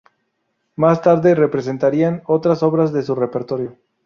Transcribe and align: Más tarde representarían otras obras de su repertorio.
Más 0.77 1.03
tarde 1.03 1.35
representarían 1.35 2.23
otras 2.25 2.63
obras 2.63 2.91
de 2.91 3.03
su 3.03 3.13
repertorio. 3.13 3.77